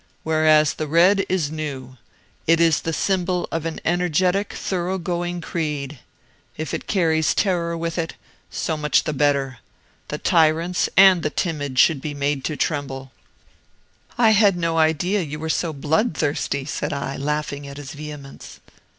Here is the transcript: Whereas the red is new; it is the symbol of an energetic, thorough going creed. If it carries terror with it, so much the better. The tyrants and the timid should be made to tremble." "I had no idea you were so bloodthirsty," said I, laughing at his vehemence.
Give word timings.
Whereas 0.23 0.73
the 0.73 0.87
red 0.87 1.27
is 1.29 1.51
new; 1.51 1.95
it 2.47 2.59
is 2.59 2.81
the 2.81 2.91
symbol 2.91 3.47
of 3.51 3.67
an 3.67 3.79
energetic, 3.85 4.51
thorough 4.53 4.97
going 4.97 5.41
creed. 5.41 5.99
If 6.57 6.73
it 6.73 6.87
carries 6.87 7.35
terror 7.35 7.77
with 7.77 7.99
it, 7.99 8.15
so 8.49 8.75
much 8.77 9.03
the 9.03 9.13
better. 9.13 9.59
The 10.07 10.17
tyrants 10.17 10.89
and 10.97 11.21
the 11.21 11.29
timid 11.29 11.77
should 11.77 12.01
be 12.01 12.15
made 12.15 12.43
to 12.45 12.57
tremble." 12.57 13.11
"I 14.17 14.31
had 14.31 14.57
no 14.57 14.79
idea 14.79 15.21
you 15.21 15.37
were 15.37 15.49
so 15.49 15.71
bloodthirsty," 15.71 16.65
said 16.65 16.91
I, 16.93 17.15
laughing 17.15 17.67
at 17.67 17.77
his 17.77 17.93
vehemence. 17.93 18.59